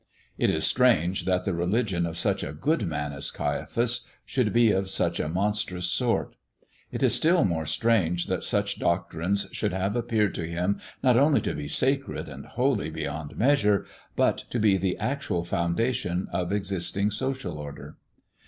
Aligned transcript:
It 0.35 0.49
is 0.49 0.65
strange 0.65 1.25
that 1.25 1.45
the 1.45 1.53
religion 1.53 2.07
of 2.07 2.17
such 2.17 2.41
a 2.41 2.53
good 2.53 2.87
man 2.87 3.13
as 3.13 3.29
Caiaphas 3.29 4.01
should 4.25 4.51
be 4.51 4.71
of 4.71 4.89
such 4.89 5.19
a 5.19 5.29
monstrous 5.29 5.85
sort; 5.85 6.33
it 6.91 7.03
is 7.03 7.13
still 7.13 7.43
more 7.45 7.67
strange 7.67 8.25
that 8.25 8.43
such 8.43 8.79
doctrines 8.79 9.47
should 9.51 9.73
have 9.73 9.95
appeared 9.95 10.33
to 10.33 10.47
him 10.47 10.81
not 11.03 11.17
only 11.17 11.39
to 11.41 11.53
be 11.53 11.67
sacred 11.67 12.27
and 12.29 12.47
holy 12.47 12.89
beyond 12.89 13.37
measure, 13.37 13.85
but 14.15 14.45
to 14.49 14.57
be 14.59 14.75
the 14.75 14.97
actual 14.97 15.45
foundation 15.45 16.27
of 16.31 16.51
existing 16.51 17.11
social 17.11 17.59
order. 17.59 17.95